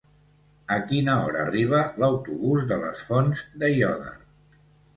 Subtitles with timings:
[0.75, 4.19] A quina hora arriba l'autobús de les Fonts d'Aiòder?